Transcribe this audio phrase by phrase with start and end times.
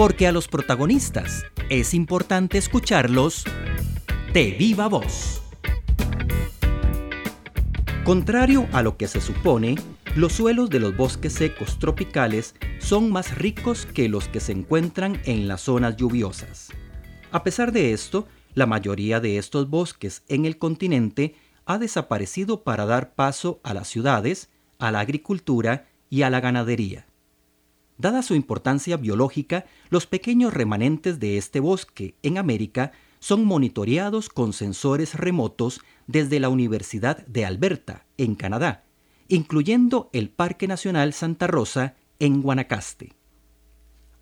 [0.00, 3.44] porque a los protagonistas es importante escucharlos
[4.32, 5.42] de viva voz.
[8.02, 9.74] Contrario a lo que se supone,
[10.16, 15.20] los suelos de los bosques secos tropicales son más ricos que los que se encuentran
[15.26, 16.70] en las zonas lluviosas.
[17.30, 21.34] A pesar de esto, la mayoría de estos bosques en el continente
[21.66, 24.48] ha desaparecido para dar paso a las ciudades,
[24.78, 27.04] a la agricultura y a la ganadería.
[28.00, 34.54] Dada su importancia biológica, los pequeños remanentes de este bosque en América son monitoreados con
[34.54, 38.84] sensores remotos desde la Universidad de Alberta, en Canadá,
[39.28, 43.12] incluyendo el Parque Nacional Santa Rosa en Guanacaste.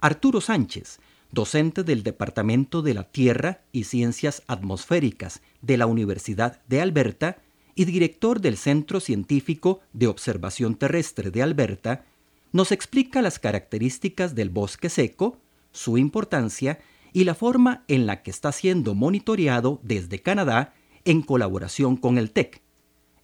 [0.00, 0.98] Arturo Sánchez,
[1.30, 7.42] docente del Departamento de la Tierra y Ciencias Atmosféricas de la Universidad de Alberta
[7.74, 12.06] y director del Centro Científico de Observación Terrestre de Alberta,
[12.52, 15.40] nos explica las características del bosque seco,
[15.72, 16.78] su importancia
[17.12, 22.30] y la forma en la que está siendo monitoreado desde Canadá en colaboración con el
[22.30, 22.62] TEC.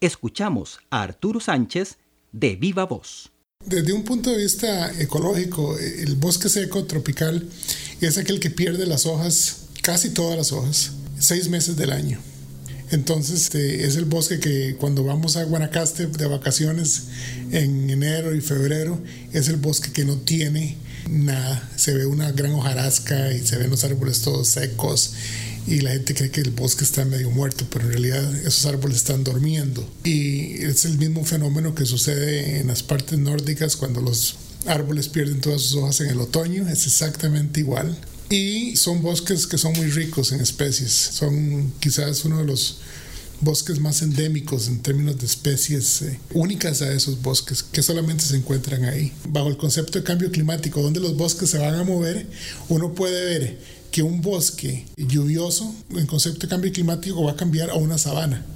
[0.00, 1.98] Escuchamos a Arturo Sánchez
[2.32, 3.32] de Viva Voz.
[3.64, 7.46] Desde un punto de vista ecológico, el bosque seco tropical
[8.00, 12.18] es aquel que pierde las hojas, casi todas las hojas, seis meses del año.
[12.90, 17.04] Entonces este, es el bosque que cuando vamos a Guanacaste de vacaciones
[17.52, 19.00] en enero y febrero,
[19.32, 20.76] es el bosque que no tiene
[21.08, 21.70] nada.
[21.76, 25.14] Se ve una gran hojarasca y se ven los árboles todos secos
[25.66, 28.98] y la gente cree que el bosque está medio muerto, pero en realidad esos árboles
[28.98, 29.88] están durmiendo.
[30.04, 35.40] Y es el mismo fenómeno que sucede en las partes nórdicas cuando los árboles pierden
[35.40, 37.96] todas sus hojas en el otoño, es exactamente igual.
[38.30, 42.76] Y son bosques que son muy ricos en especies, son quizás uno de los
[43.40, 48.36] bosques más endémicos en términos de especies eh, únicas a esos bosques que solamente se
[48.36, 49.12] encuentran ahí.
[49.28, 52.28] Bajo el concepto de cambio climático, donde los bosques se van a mover,
[52.68, 53.58] uno puede ver
[53.90, 58.46] que un bosque lluvioso, en concepto de cambio climático, va a cambiar a una sabana,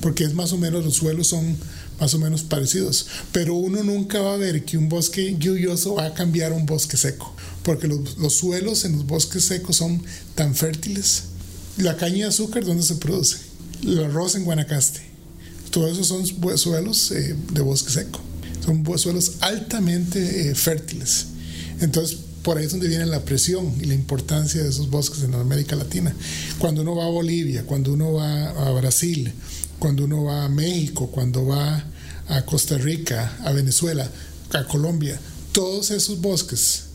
[0.00, 1.56] porque es más o menos los suelos son
[2.00, 3.06] más o menos parecidos.
[3.30, 6.66] Pero uno nunca va a ver que un bosque lluvioso va a cambiar a un
[6.66, 7.32] bosque seco,
[7.70, 10.02] porque los, los suelos en los bosques secos son
[10.34, 11.22] tan fértiles.
[11.76, 13.36] La caña de azúcar, ¿dónde se produce?
[13.84, 15.00] El arroz en Guanacaste.
[15.70, 16.26] Todos esos son
[16.58, 18.18] suelos eh, de bosque seco.
[18.64, 21.26] Son suelos altamente eh, fértiles.
[21.80, 25.32] Entonces, por ahí es donde viene la presión y la importancia de esos bosques en
[25.36, 26.12] América Latina.
[26.58, 29.32] Cuando uno va a Bolivia, cuando uno va a Brasil,
[29.78, 31.84] cuando uno va a México, cuando va
[32.26, 34.10] a Costa Rica, a Venezuela,
[34.54, 35.20] a Colombia,
[35.52, 36.89] todos esos bosques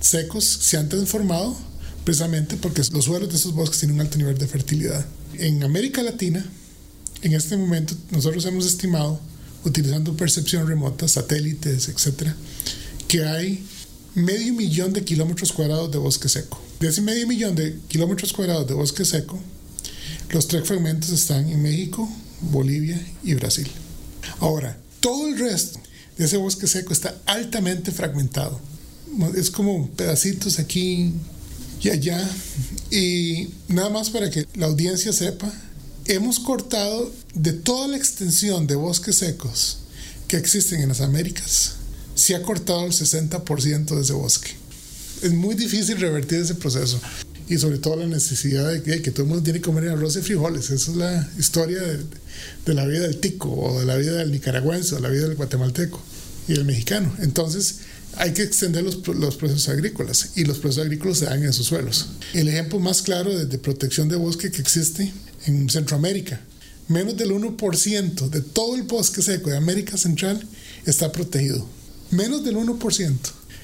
[0.00, 1.56] secos se han transformado
[2.04, 5.04] precisamente porque los suelos de esos bosques tienen un alto nivel de fertilidad.
[5.34, 6.44] En América Latina,
[7.22, 9.20] en este momento, nosotros hemos estimado,
[9.64, 12.34] utilizando percepción remota, satélites, etcétera,
[13.06, 13.64] que hay
[14.14, 16.60] medio millón de kilómetros cuadrados de bosque seco.
[16.80, 19.38] De ese medio millón de kilómetros cuadrados de bosque seco,
[20.30, 22.08] los tres fragmentos están en México,
[22.40, 23.68] Bolivia y Brasil.
[24.38, 25.78] Ahora, todo el resto
[26.16, 28.60] de ese bosque seco está altamente fragmentado.
[29.36, 31.12] Es como pedacitos aquí
[31.82, 32.28] y allá.
[32.90, 35.52] Y nada más para que la audiencia sepa,
[36.06, 39.78] hemos cortado de toda la extensión de bosques secos
[40.28, 41.72] que existen en las Américas,
[42.14, 44.50] se ha cortado el 60% de ese bosque.
[45.22, 47.00] Es muy difícil revertir ese proceso
[47.48, 50.22] y sobre todo la necesidad de que, todo el mundo tiene que comer arroz y
[50.22, 50.70] frijoles.
[50.70, 54.94] Esa es la historia de, la vida del tico o de la vida del nicaragüense
[54.94, 56.00] o de la vida del guatemalteco
[56.46, 57.12] y del mexicano.
[57.18, 57.80] Entonces
[58.16, 61.66] hay que extender los, los, procesos agrícolas y los procesos agrícolas se dan en esos
[61.66, 62.06] suelos.
[62.34, 65.12] El ejemplo más claro de, de protección de bosque que existe
[65.46, 66.40] en Centroamérica,
[66.88, 70.46] menos del 1% de todo el bosque seco de América Central
[70.86, 71.66] está protegido.
[72.10, 73.16] Menos del 1%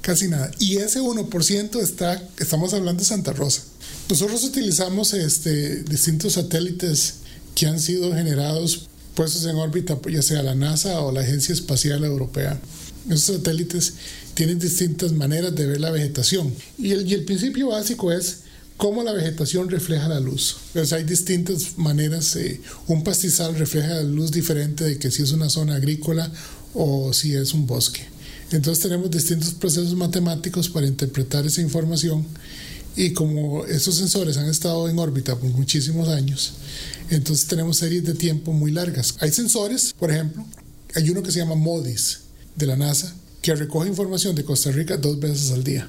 [0.00, 0.50] casi nada.
[0.58, 3.62] Y ese 1% está, estamos hablando de Santa Rosa.
[4.08, 7.14] Nosotros utilizamos este, distintos satélites
[7.54, 12.04] que han sido generados, puestos en órbita, ya sea la NASA o la Agencia Espacial
[12.04, 12.58] Europea.
[13.08, 13.94] Esos satélites
[14.34, 16.52] tienen distintas maneras de ver la vegetación.
[16.78, 18.40] Y el, y el principio básico es
[18.76, 20.56] cómo la vegetación refleja la luz.
[20.72, 22.36] Pues hay distintas maneras.
[22.36, 26.30] Eh, un pastizal refleja la luz diferente de que si es una zona agrícola
[26.74, 28.02] o si es un bosque.
[28.50, 32.26] Entonces tenemos distintos procesos matemáticos para interpretar esa información
[32.96, 36.54] y como estos sensores han estado en órbita por muchísimos años,
[37.10, 39.14] entonces tenemos series de tiempo muy largas.
[39.20, 40.44] Hay sensores, por ejemplo,
[40.96, 42.27] hay uno que se llama MODIS
[42.58, 45.88] de la NASA, que recoge información de Costa Rica dos veces al día.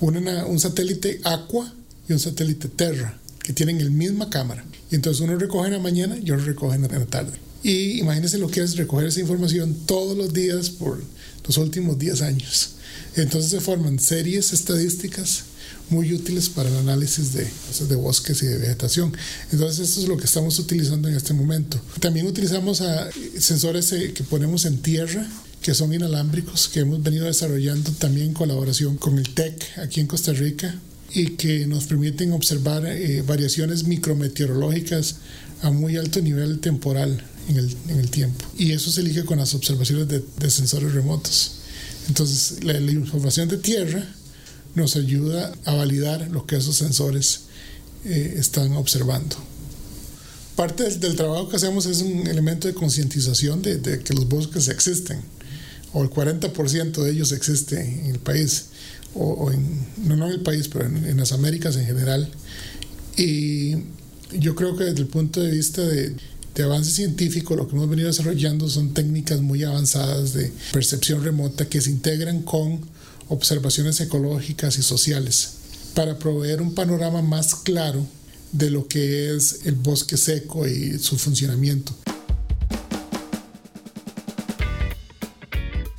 [0.00, 1.72] un satélite Aqua
[2.08, 4.64] y un satélite Terra, que tienen la misma cámara.
[4.90, 7.38] Y entonces uno recoge en la mañana y otro recoge en la tarde.
[7.62, 11.02] Y imagínense lo que es recoger esa información todos los días por
[11.46, 12.70] los últimos 10 años.
[13.16, 15.44] Entonces se forman series estadísticas
[15.90, 17.46] muy útiles para el análisis de,
[17.88, 19.12] de bosques y de vegetación.
[19.52, 21.80] Entonces, esto es lo que estamos utilizando en este momento.
[22.00, 22.82] También utilizamos
[23.38, 25.26] sensores eh, que ponemos en tierra
[25.66, 30.06] que son inalámbricos, que hemos venido desarrollando también en colaboración con el TEC aquí en
[30.06, 30.72] Costa Rica
[31.12, 35.16] y que nos permiten observar eh, variaciones micrometeorológicas
[35.62, 38.44] a muy alto nivel temporal en el, en el, tiempo.
[38.56, 41.54] Y eso se liga con las observaciones de, de sensores remotos.
[42.06, 44.06] Entonces, la, la, información de tierra
[44.76, 47.40] nos ayuda a validar lo que esos sensores
[48.04, 49.34] eh, están observando.
[50.54, 54.28] Parte del, del, trabajo que hacemos es un elemento de concientización de, de, que los
[54.28, 55.20] bosques existen,
[55.92, 58.66] o el 40% de ellos existe en el país,
[59.14, 62.30] o, en, no, en el país, pero en, en las Américas en general.
[63.16, 63.76] Y
[64.38, 66.14] yo creo que desde el punto de vista de,
[66.56, 71.68] de avance científico, lo que hemos venido desarrollando son técnicas muy avanzadas de percepción remota
[71.68, 72.80] que se integran con
[73.28, 75.50] observaciones ecológicas y sociales
[75.94, 78.06] para proveer un panorama más claro
[78.52, 81.94] de lo que es el bosque seco y su funcionamiento.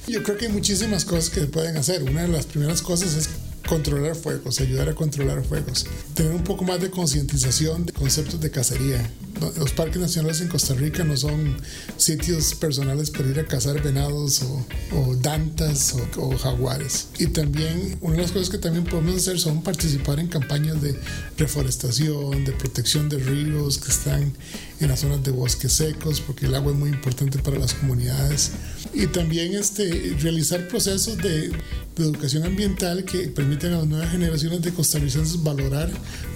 [0.07, 2.01] Yo creo que hay muchísimas cosas que pueden hacer.
[2.03, 3.29] Una de las primeras cosas es
[3.67, 8.49] controlar fuegos, ayudar a controlar fuegos, tener un poco más de concientización de conceptos de
[8.49, 9.11] cacería.
[9.57, 11.57] Los parques nacionales en Costa Rica no son
[11.97, 14.43] sitios personales para ir a cazar venados
[14.93, 17.09] o, dantas o, jaguares.
[17.19, 20.99] Y también una de las cosas que también podemos hacer son participar en campañas de
[21.37, 24.33] reforestación, de protección de ríos que están
[24.79, 28.51] en las zonas de bosques secos, porque el agua es muy importante para las comunidades.
[28.93, 31.51] Y también este, realizar procesos de,
[32.03, 35.89] educación ambiental que permiten a las nuevas generaciones de costarricenses valorar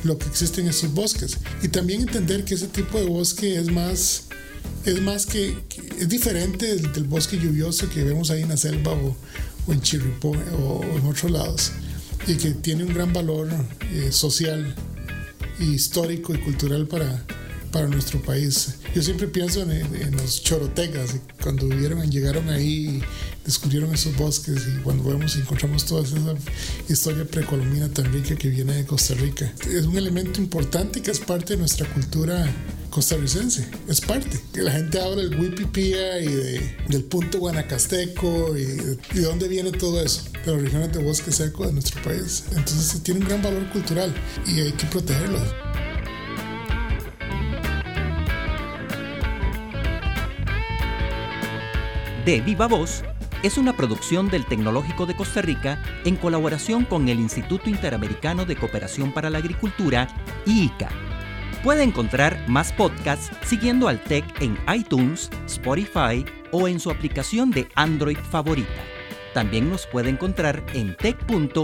[0.03, 3.71] lo que existe en esos bosques y también entender que ese tipo de bosque es
[3.71, 4.25] más
[4.85, 8.57] es más que, que es diferente del, del, bosque lluvioso que vemos ahí en la
[8.57, 9.15] selva o,
[9.67, 11.71] o en Chirripó o, en otros lados
[12.27, 13.49] y que tiene un gran valor
[13.91, 14.75] eh, social
[15.59, 17.23] histórico y cultural para,
[17.71, 18.75] para nuestro país.
[18.95, 23.01] Yo siempre pienso en, en, los chorotecas, cuando vivieron, llegaron ahí,
[23.45, 26.17] descubrieron esos bosques y cuando vemos encontramos toda esa
[26.89, 29.51] historia precolombina tan rica que viene de Costa Rica.
[29.69, 32.47] Es un elemento importante que es parte de nuestra cultura
[32.91, 34.39] costarricense, es parte.
[34.53, 39.21] Que la gente habla del Wipipía y de, del punto guanacasteco y de, y de
[39.23, 42.43] dónde viene todo eso, de las regiones de bosque seco de nuestro país.
[42.51, 44.13] Entonces tiene un gran valor cultural
[44.45, 45.39] y hay que protegerlo.
[52.25, 53.01] De Viva Voz
[53.41, 58.55] es una producción del Tecnológico de Costa Rica en colaboración con el Instituto Interamericano de
[58.55, 60.07] Cooperación para la Agricultura,
[60.45, 61.10] IICA.
[61.63, 67.67] Puede encontrar más podcasts siguiendo al TEC en iTunes, Spotify o en su aplicación de
[67.75, 68.81] Android favorita.
[69.35, 71.61] También nos puede encontrar en tech.ac.cr.